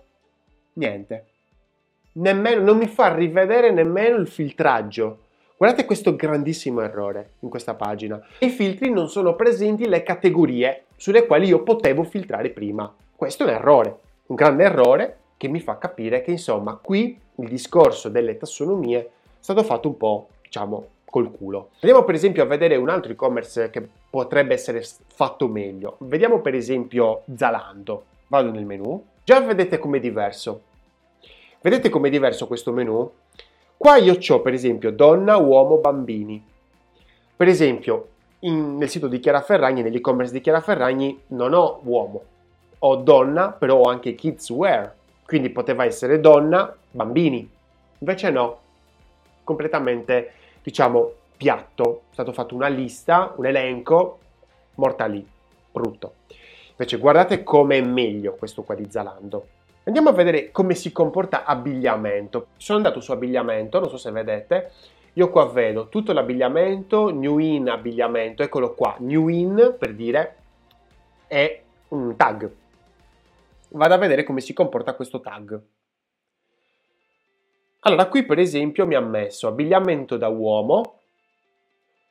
Niente. 0.73 1.27
Nemmeno, 2.15 2.63
non 2.63 2.79
mi 2.79 2.89
fa 2.89 3.15
rivedere 3.15 3.71
nemmeno 3.71 4.17
il 4.17 4.27
filtraggio. 4.27 5.19
Guardate 5.57 5.85
questo 5.85 6.17
grandissimo 6.17 6.81
errore 6.81 7.35
in 7.41 7.49
questa 7.49 7.75
pagina. 7.75 8.21
I 8.41 8.49
filtri 8.49 8.91
non 8.91 9.09
sono 9.09 9.37
presenti 9.37 9.87
le 9.87 10.03
categorie 10.03 10.87
sulle 10.97 11.27
quali 11.27 11.47
io 11.47 11.63
potevo 11.63 12.03
filtrare 12.03 12.51
prima. 12.51 12.93
Questo 13.15 13.45
è 13.45 13.47
un 13.47 13.53
errore, 13.53 13.99
un 14.27 14.35
grande 14.35 14.65
errore 14.65 15.19
che 15.37 15.47
mi 15.47 15.61
fa 15.61 15.79
capire 15.79 16.23
che 16.23 16.33
insomma 16.33 16.75
qui 16.75 17.17
il 17.37 17.49
discorso 17.49 18.09
delle 18.09 18.37
tassonomie 18.37 18.99
è 18.99 19.09
stato 19.39 19.63
fatto 19.63 19.87
un 19.87 19.97
po', 19.97 20.29
diciamo, 20.43 20.89
col 21.05 21.31
culo. 21.31 21.69
Andiamo 21.83 22.03
per 22.03 22.17
esempio 22.17 22.43
a 22.43 22.47
vedere 22.47 22.75
un 22.75 22.89
altro 22.89 23.13
e-commerce 23.13 23.71
che 23.71 23.89
potrebbe 24.11 24.55
essere 24.55 24.85
fatto 25.07 25.47
meglio. 25.47 25.99
Vediamo 26.01 26.41
per 26.41 26.57
esempio 26.57 27.23
Zalando 27.33 28.15
vado 28.29 28.51
nel 28.51 28.65
menu, 28.65 29.05
già 29.25 29.41
vedete 29.41 29.79
com'è 29.79 30.01
diverso. 30.01 30.63
Vedete 31.61 31.89
com'è 31.89 32.11
diverso 32.11 32.47
questo 32.47 32.73
menu? 32.73 33.11
Qua 33.77 33.97
io 33.97 34.17
ho 34.29 34.41
per 34.41 34.55
esempio 34.55 34.91
donna, 34.91 35.37
uomo, 35.37 35.79
bambini. 35.79 36.43
Per 37.37 37.49
esempio, 37.49 38.09
in, 38.41 38.77
nel 38.77 38.89
sito 38.89 39.09
di 39.09 39.19
Chiara 39.19 39.43
Ferragni, 39.43 39.83
nell'e-commerce 39.83 40.33
di 40.33 40.41
Chiara 40.41 40.61
Ferragni, 40.61 41.23
non 41.29 41.53
ho 41.53 41.81
uomo, 41.85 42.23
ho 42.79 42.97
donna, 42.97 43.51
però 43.51 43.79
ho 43.79 43.91
anche 43.91 44.15
kids 44.15 44.49
wear. 44.51 44.95
Quindi 45.25 45.51
poteva 45.51 45.85
essere 45.85 46.21
donna, 46.21 46.75
bambini. 46.91 47.49
Invece 47.99 48.31
no, 48.31 48.59
completamente, 49.45 50.33
diciamo, 50.63 51.11
piatto. 51.37 52.03
È 52.11 52.13
stato 52.15 52.33
fatto 52.33 52.55
una 52.55 52.69
lista, 52.69 53.33
un 53.37 53.47
elenco, 53.47 54.19
morta 54.77 55.07
lì, 55.07 55.27
brutto. 55.71 56.15
Invece 56.79 56.99
guardate 56.99 57.43
come 57.43 57.79
è 57.79 57.81
meglio 57.81 58.35
questo 58.35 58.63
qua 58.63 58.75
di 58.75 58.91
Zalando. 58.91 59.49
Andiamo 59.85 60.11
a 60.11 60.13
vedere 60.13 60.51
come 60.51 60.75
si 60.75 60.93
comporta 60.93 61.45
abbigliamento. 61.45 62.49
Sono 62.57 62.77
andato 62.77 63.01
su 63.01 63.13
abbigliamento, 63.13 63.81
non 63.81 63.89
so 63.89 63.97
se 63.97 64.11
vedete, 64.11 64.73
io 65.15 65.31
qua 65.31 65.47
vedo 65.47 65.89
tutto 65.89 66.13
l'abbigliamento, 66.13 67.09
new 67.09 67.39
in 67.39 67.71
abbigliamento, 67.71 68.43
eccolo 68.43 68.75
qua, 68.75 68.95
new 68.99 69.29
in 69.29 69.75
per 69.79 69.95
dire 69.95 70.37
è 71.27 71.63
un 71.89 72.15
tag. 72.17 72.51
Vado 73.71 73.95
a 73.95 73.99
vedere 73.99 74.25
come 74.25 74.41
si 74.41 74.53
comporta 74.53 74.95
questo 74.95 75.21
tag. 75.21 75.59
Allora, 77.81 78.07
qui 78.09 78.27
per 78.27 78.39
esempio 78.39 78.87
mi 78.87 78.95
ha 78.95 79.01
messo 79.01 79.47
abbigliamento 79.47 80.19
da 80.19 80.29
uomo, 80.29 81.01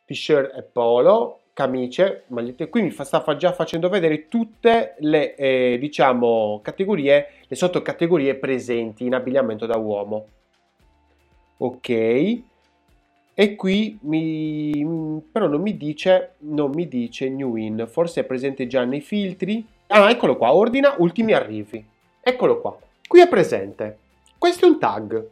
t-shirt 0.06 0.56
e 0.56 0.64
polo, 0.64 1.42
camicie, 1.56 2.26
magliette. 2.28 2.68
Qui 2.68 2.82
mi 2.82 2.92
sta 2.92 3.36
già 3.38 3.54
facendo 3.54 3.88
vedere 3.88 4.28
tutte 4.28 4.96
le, 5.00 5.36
eh, 5.36 5.78
diciamo, 5.80 6.60
categorie, 6.62 7.30
le 7.48 7.56
sottocategorie 7.56 8.36
presenti 8.36 9.06
in 9.06 9.16
abbigliamento 9.16 9.66
da 9.66 9.78
uomo. 9.78 10.28
Ok. 11.58 11.90
E 13.38 13.56
qui 13.56 13.98
mi, 14.02 15.22
però 15.32 15.48
non 15.48 15.62
mi 15.62 15.78
dice, 15.78 16.34
non 16.40 16.72
mi 16.72 16.88
dice 16.90 17.30
new 17.30 17.56
in, 17.56 17.88
forse 17.90 18.22
è 18.22 18.24
presente 18.26 18.68
già 18.68 18.84
nei 18.84 19.02
filtri. 19.02 19.66
Ah, 19.88 20.10
eccolo 20.10 20.36
qua, 20.36 20.54
ordina 20.54 20.96
ultimi 20.98 21.32
arrivi. 21.32 21.84
Eccolo 22.20 22.60
qua. 22.60 22.78
Qui 23.08 23.22
è 23.22 23.30
presente. 23.30 24.00
Questo 24.38 24.66
è 24.66 24.70
un 24.70 24.78
tag. 24.78 25.26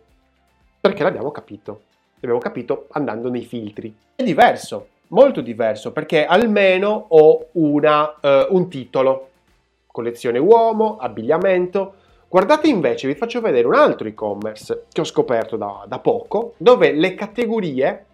Perché 0.79 1.03
l'abbiamo 1.03 1.31
capito. 1.31 1.81
L'abbiamo 2.15 2.39
capito 2.39 2.87
andando 2.91 3.29
nei 3.29 3.43
filtri. 3.43 3.93
È 4.15 4.23
diverso 4.23 4.87
molto 5.13 5.41
diverso 5.41 5.91
perché 5.91 6.25
almeno 6.25 7.05
ho 7.09 7.47
una, 7.53 8.15
uh, 8.19 8.55
un 8.55 8.67
titolo, 8.67 9.29
collezione 9.87 10.39
uomo, 10.39 10.97
abbigliamento. 10.97 11.93
Guardate 12.27 12.67
invece, 12.67 13.07
vi 13.07 13.15
faccio 13.15 13.39
vedere 13.39 13.67
un 13.67 13.75
altro 13.75 14.07
e-commerce 14.07 14.85
che 14.91 15.01
ho 15.01 15.05
scoperto 15.05 15.55
da, 15.55 15.85
da 15.87 15.99
poco, 15.99 16.55
dove 16.57 16.91
le 16.91 17.13
categorie 17.13 18.05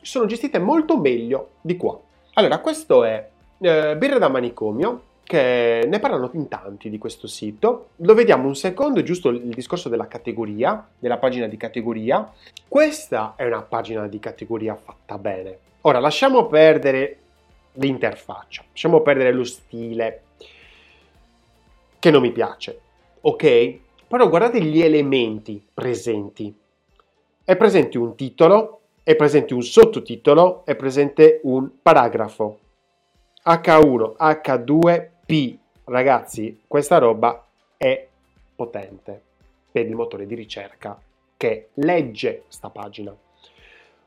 sono 0.00 0.26
gestite 0.26 0.60
molto 0.60 0.98
meglio 0.98 1.50
di 1.60 1.76
qua. 1.76 1.98
Allora, 2.34 2.58
questo 2.58 3.02
è 3.02 3.28
eh, 3.58 3.96
birra 3.96 4.18
da 4.18 4.28
manicomio, 4.28 5.02
che 5.24 5.86
ne 5.88 5.98
parlano 5.98 6.30
in 6.34 6.46
tanti 6.46 6.88
di 6.88 6.98
questo 6.98 7.26
sito. 7.26 7.88
Lo 7.96 8.14
vediamo 8.14 8.46
un 8.46 8.54
secondo, 8.54 9.02
giusto 9.02 9.30
il 9.30 9.54
discorso 9.54 9.88
della 9.88 10.06
categoria, 10.06 10.86
della 10.96 11.16
pagina 11.16 11.48
di 11.48 11.56
categoria. 11.56 12.30
Questa 12.68 13.32
è 13.34 13.44
una 13.44 13.62
pagina 13.62 14.06
di 14.06 14.20
categoria 14.20 14.76
fatta 14.76 15.18
bene. 15.18 15.58
Ora, 15.86 15.98
lasciamo 15.98 16.46
perdere 16.46 17.18
l'interfaccia, 17.72 18.64
lasciamo 18.70 19.02
perdere 19.02 19.32
lo 19.32 19.44
stile 19.44 20.22
che 21.98 22.10
non 22.10 22.22
mi 22.22 22.32
piace, 22.32 22.80
ok? 23.20 23.78
Però 24.08 24.26
guardate 24.30 24.62
gli 24.62 24.80
elementi 24.80 25.62
presenti. 25.74 26.58
È 27.44 27.54
presente 27.56 27.98
un 27.98 28.14
titolo, 28.14 28.80
è 29.02 29.14
presente 29.14 29.52
un 29.52 29.60
sottotitolo, 29.60 30.64
è 30.64 30.74
presente 30.74 31.40
un 31.42 31.68
paragrafo. 31.82 32.58
H1, 33.44 34.14
H2, 34.16 35.08
P. 35.26 35.58
Ragazzi, 35.84 36.62
questa 36.66 36.96
roba 36.96 37.44
è 37.76 38.08
potente 38.56 39.20
per 39.70 39.84
il 39.84 39.94
motore 39.94 40.24
di 40.24 40.34
ricerca 40.34 40.98
che 41.36 41.68
legge 41.74 42.44
sta 42.48 42.70
pagina. 42.70 43.14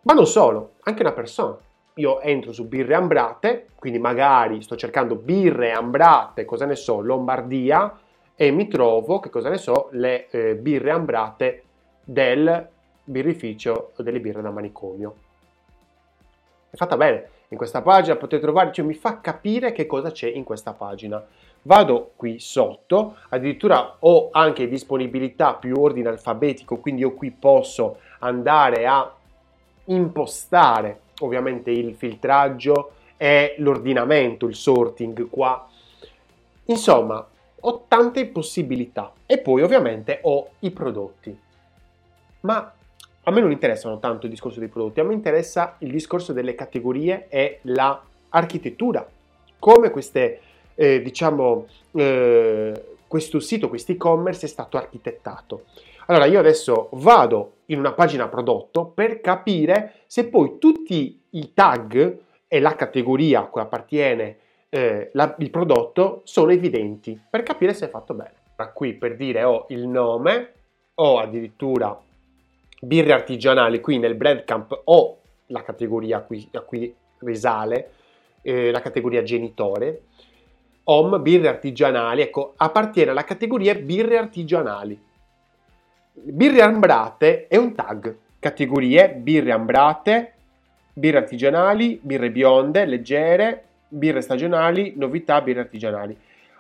Ma 0.01 0.13
non 0.13 0.25
solo, 0.25 0.71
anche 0.83 1.01
una 1.01 1.11
persona 1.11 1.65
io 1.97 2.19
entro 2.21 2.51
su 2.51 2.67
birre 2.67 2.95
ambrate, 2.95 3.67
quindi 3.75 3.99
magari 3.99 4.61
sto 4.61 4.75
cercando 4.75 5.15
birre 5.15 5.71
ambrate, 5.71 6.45
cosa 6.45 6.65
ne 6.65 6.75
so, 6.75 6.99
Lombardia, 6.99 7.97
e 8.35 8.51
mi 8.51 8.67
trovo, 8.67 9.19
che 9.19 9.29
cosa 9.29 9.49
ne 9.49 9.57
so, 9.57 9.89
le 9.91 10.27
eh, 10.29 10.55
birre 10.55 10.91
ambrate 10.91 11.63
del 12.03 12.67
birrificio 13.03 13.91
delle 13.97 14.19
birre 14.19 14.41
da 14.41 14.51
manicomio. 14.51 15.15
È 16.69 16.75
fatta 16.75 16.97
bene, 16.97 17.29
in 17.49 17.57
questa 17.57 17.81
pagina 17.81 18.15
potete 18.15 18.41
trovare, 18.41 18.71
cioè 18.71 18.85
mi 18.85 18.93
fa 18.93 19.21
capire 19.21 19.71
che 19.71 19.85
cosa 19.85 20.11
c'è 20.11 20.27
in 20.27 20.43
questa 20.43 20.73
pagina. 20.73 21.23
Vado 21.63 22.11
qui 22.15 22.39
sotto, 22.39 23.17
addirittura 23.29 23.95
ho 23.99 24.29
anche 24.31 24.67
disponibilità 24.67 25.55
più 25.55 25.79
ordine 25.79 26.09
alfabetico, 26.09 26.77
quindi 26.77 27.01
io 27.01 27.13
qui 27.13 27.31
posso 27.31 27.99
andare 28.19 28.85
a 28.85 29.13
impostare 29.85 30.99
ovviamente 31.19 31.71
il 31.71 31.95
filtraggio 31.95 32.91
e 33.17 33.55
l'ordinamento, 33.57 34.47
il 34.47 34.55
sorting 34.55 35.29
qua. 35.29 35.67
Insomma, 36.65 37.27
ho 37.59 37.85
tante 37.87 38.25
possibilità 38.27 39.13
e 39.25 39.39
poi 39.39 39.61
ovviamente 39.61 40.19
ho 40.21 40.49
i 40.59 40.71
prodotti. 40.71 41.37
Ma 42.41 42.73
a 43.23 43.31
me 43.31 43.41
non 43.41 43.51
interessano 43.51 43.99
tanto 43.99 44.25
il 44.25 44.31
discorso 44.31 44.59
dei 44.59 44.69
prodotti, 44.69 44.99
a 44.99 45.03
me 45.03 45.13
interessa 45.13 45.75
il 45.79 45.91
discorso 45.91 46.31
delle 46.31 46.55
categorie 46.55 47.27
e 47.29 47.59
l'architettura. 47.63 49.05
Come 49.59 49.89
queste, 49.89 50.39
eh, 50.75 51.01
diciamo, 51.01 51.67
eh, 51.91 52.83
questo 53.07 53.39
sito, 53.39 53.67
questo 53.69 53.91
e-commerce 53.91 54.45
è 54.45 54.49
stato 54.49 54.77
architettato. 54.77 55.63
Allora 56.05 56.25
io 56.25 56.39
adesso 56.39 56.89
vado 56.93 57.56
in 57.67 57.79
una 57.79 57.93
pagina 57.93 58.27
prodotto 58.27 58.85
per 58.85 59.21
capire 59.21 60.01
se 60.07 60.27
poi 60.27 60.57
tutti 60.59 61.21
i 61.31 61.53
tag 61.53 62.17
e 62.47 62.59
la 62.59 62.75
categoria 62.75 63.41
a 63.41 63.45
cui 63.45 63.61
appartiene 63.61 64.37
eh, 64.69 65.09
la, 65.13 65.35
il 65.39 65.49
prodotto 65.49 66.21
sono 66.23 66.51
evidenti 66.51 67.19
per 67.29 67.43
capire 67.43 67.73
se 67.73 67.85
è 67.85 67.89
fatto 67.89 68.13
bene. 68.13 68.33
Allora, 68.55 68.73
qui 68.73 68.93
per 68.93 69.15
dire 69.15 69.43
ho 69.43 69.65
il 69.69 69.87
nome, 69.87 70.53
ho 70.95 71.19
addirittura 71.19 71.99
birre 72.81 73.13
artigianali, 73.13 73.81
qui 73.81 73.97
nel 73.97 74.15
breadcamp 74.15 74.81
ho 74.85 75.17
la 75.47 75.63
categoria 75.63 76.17
a 76.17 76.21
cui, 76.21 76.47
a 76.53 76.61
cui 76.61 76.93
risale, 77.19 77.91
eh, 78.41 78.71
la 78.71 78.81
categoria 78.81 79.23
genitore, 79.23 80.03
home 80.85 81.19
birre 81.19 81.47
artigianali, 81.49 82.21
ecco, 82.21 82.53
appartiene 82.55 83.11
alla 83.11 83.23
categoria 83.23 83.75
birre 83.75 84.17
artigianali. 84.17 85.05
Birre 86.19 86.61
ambrate 86.61 87.47
è 87.47 87.57
un 87.57 87.75
tag, 87.75 88.15
categorie 88.39 89.09
birre 89.11 89.51
ambrate, 89.51 90.33
birre 90.91 91.19
artigianali, 91.19 91.99
birre 92.01 92.31
bionde, 92.31 92.85
leggere, 92.85 93.63
birre 93.87 94.21
stagionali, 94.21 94.93
novità, 94.97 95.39
birre 95.41 95.59
artigianali. 95.59 96.17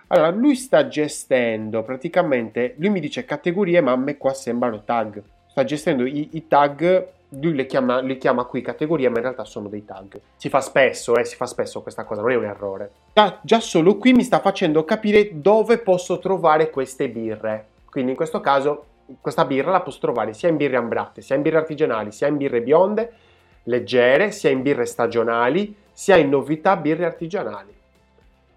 Allora, 0.09 0.29
lui 0.29 0.55
sta 0.55 0.87
gestendo 0.87 1.81
praticamente, 1.81 2.75
lui 2.77 2.91
mi 2.91 2.99
dice 2.99 3.25
categorie, 3.25 3.81
ma 3.81 3.93
a 3.93 3.97
me 3.97 4.17
qua 4.17 4.31
sembrano 4.33 4.83
tag. 4.83 5.23
Sta 5.47 5.63
gestendo 5.63 6.05
i, 6.05 6.29
i 6.33 6.47
tag, 6.47 7.07
lui 7.29 7.55
le 7.55 7.65
chiama, 7.65 7.99
le 8.01 8.17
chiama, 8.17 8.45
qui 8.45 8.61
categorie, 8.61 9.09
ma 9.09 9.17
in 9.17 9.23
realtà 9.23 9.43
sono 9.43 9.69
dei 9.69 9.83
tag. 9.83 10.19
Si 10.35 10.49
fa 10.49 10.61
spesso, 10.61 11.15
eh, 11.15 11.25
si 11.25 11.35
fa 11.35 11.47
spesso 11.47 11.81
questa 11.81 12.03
cosa, 12.03 12.21
non 12.21 12.29
è 12.29 12.35
un 12.35 12.45
errore. 12.45 12.91
Già, 13.11 13.39
già 13.41 13.59
solo 13.59 13.97
qui 13.97 14.13
mi 14.13 14.23
sta 14.23 14.39
facendo 14.39 14.85
capire 14.85 15.41
dove 15.41 15.79
posso 15.79 16.19
trovare 16.19 16.69
queste 16.69 17.09
birre. 17.09 17.65
Quindi 17.89 18.11
in 18.11 18.17
questo 18.17 18.39
caso 18.39 18.85
questa 19.21 19.45
birra 19.45 19.71
la 19.71 19.81
posso 19.81 19.99
trovare 19.99 20.33
sia 20.33 20.49
in 20.49 20.57
birre 20.57 20.77
ambrate, 20.77 21.21
sia 21.21 21.35
in 21.35 21.41
birre 21.41 21.57
artigianali, 21.57 22.11
sia 22.11 22.27
in 22.27 22.37
birre 22.37 22.61
bionde, 22.61 23.13
leggere, 23.63 24.31
sia 24.31 24.49
in 24.49 24.61
birre 24.61 24.85
stagionali, 24.85 25.75
sia 25.91 26.17
in 26.17 26.29
novità 26.29 26.75
birre 26.75 27.05
artigianali. 27.05 27.73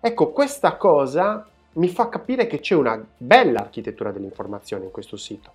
Ecco, 0.00 0.30
questa 0.32 0.76
cosa 0.76 1.46
mi 1.74 1.88
fa 1.88 2.08
capire 2.08 2.46
che 2.46 2.60
c'è 2.60 2.74
una 2.74 3.02
bella 3.16 3.60
architettura 3.60 4.10
dell'informazione 4.10 4.84
in 4.84 4.90
questo 4.90 5.16
sito. 5.16 5.52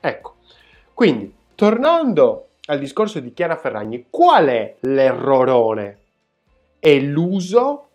Ecco, 0.00 0.36
quindi, 0.94 1.34
tornando 1.54 2.48
al 2.66 2.78
discorso 2.78 3.20
di 3.20 3.32
Chiara 3.32 3.56
Ferragni, 3.56 4.06
qual 4.08 4.46
è 4.46 4.76
l'errorone? 4.80 5.98
È 6.78 6.98
l'uso 6.98 7.88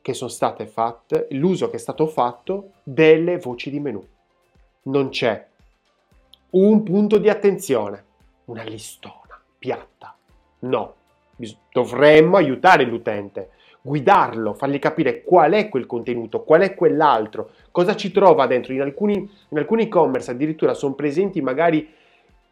che 0.00 0.14
sono 0.14 0.30
state 0.30 0.66
fatte, 0.66 1.26
l'uso 1.30 1.68
che 1.68 1.76
è 1.76 1.80
stato 1.80 2.06
fatto 2.06 2.72
delle 2.82 3.38
voci 3.38 3.70
di 3.70 3.80
menu 3.80 4.06
non 4.86 5.08
c'è 5.10 5.46
un 6.50 6.82
punto 6.82 7.18
di 7.18 7.28
attenzione, 7.28 8.04
una 8.46 8.62
listona 8.62 9.40
piatta. 9.58 10.16
No, 10.60 10.94
dovremmo 11.72 12.36
aiutare 12.36 12.84
l'utente, 12.84 13.50
guidarlo, 13.82 14.54
fargli 14.54 14.78
capire 14.78 15.22
qual 15.22 15.52
è 15.52 15.68
quel 15.68 15.86
contenuto, 15.86 16.42
qual 16.42 16.62
è 16.62 16.74
quell'altro, 16.74 17.50
cosa 17.70 17.94
ci 17.94 18.10
trova 18.10 18.46
dentro. 18.46 18.72
In 18.72 18.80
alcuni, 18.80 19.14
in 19.48 19.58
alcuni 19.58 19.84
e-commerce 19.84 20.30
addirittura 20.30 20.74
sono 20.74 20.94
presenti 20.94 21.40
magari 21.40 21.88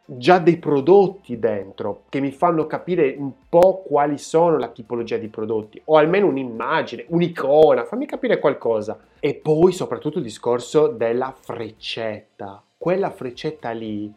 già 0.06 0.38
dei 0.38 0.58
prodotti 0.58 1.38
dentro 1.38 2.02
che 2.10 2.20
mi 2.20 2.30
fanno 2.30 2.66
capire 2.66 3.14
un 3.16 3.32
po' 3.48 3.82
quali 3.86 4.18
sono 4.18 4.58
la 4.58 4.68
tipologia 4.68 5.16
di 5.16 5.28
prodotti 5.28 5.80
o 5.84 5.96
almeno 5.96 6.26
un'immagine, 6.26 7.06
un'icona, 7.08 7.84
fammi 7.84 8.06
capire 8.06 8.38
qualcosa. 8.38 8.98
E 9.18 9.34
poi 9.34 9.72
soprattutto 9.72 10.18
il 10.18 10.24
discorso 10.24 10.88
della 10.88 11.34
freccetta. 11.38 12.62
Quella 12.76 13.10
freccetta 13.10 13.70
lì 13.70 14.12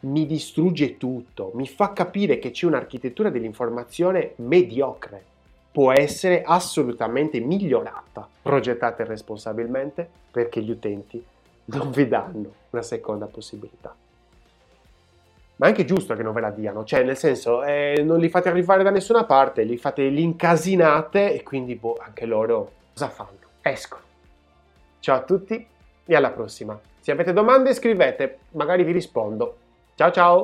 mi 0.00 0.26
distrugge 0.26 0.96
tutto, 0.96 1.52
mi 1.54 1.66
fa 1.66 1.92
capire 1.92 2.38
che 2.38 2.50
c'è 2.50 2.66
un'architettura 2.66 3.30
dell'informazione 3.30 4.32
mediocre. 4.36 5.24
Può 5.70 5.92
essere 5.92 6.42
assolutamente 6.42 7.38
migliorata, 7.38 8.28
progettata 8.42 9.04
responsabilmente 9.04 10.08
perché 10.30 10.60
gli 10.62 10.70
utenti 10.70 11.24
non 11.66 11.90
vi 11.90 12.08
danno 12.08 12.52
una 12.70 12.82
seconda 12.82 13.26
possibilità. 13.26 13.94
Ma 15.58 15.66
è 15.66 15.70
anche 15.70 15.84
giusto 15.84 16.14
che 16.14 16.22
non 16.22 16.32
ve 16.32 16.40
la 16.40 16.50
diano, 16.50 16.84
cioè 16.84 17.02
nel 17.02 17.16
senso 17.16 17.64
eh, 17.64 18.00
non 18.04 18.20
li 18.20 18.28
fate 18.28 18.48
arrivare 18.48 18.84
da 18.84 18.90
nessuna 18.90 19.24
parte, 19.24 19.64
li 19.64 19.76
fate, 19.76 20.06
li 20.06 20.22
incasinate 20.22 21.34
e 21.34 21.42
quindi 21.42 21.74
boh, 21.74 21.96
anche 22.00 22.26
loro 22.26 22.72
cosa 22.92 23.08
fanno? 23.08 23.38
Escono. 23.60 24.02
Ciao 25.00 25.16
a 25.16 25.22
tutti 25.22 25.66
e 26.04 26.14
alla 26.14 26.30
prossima. 26.30 26.78
Se 27.00 27.10
avete 27.10 27.32
domande 27.32 27.74
scrivete, 27.74 28.38
magari 28.52 28.84
vi 28.84 28.92
rispondo. 28.92 29.56
Ciao 29.96 30.12
ciao! 30.12 30.36